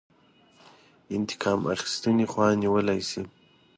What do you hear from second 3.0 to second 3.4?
شي.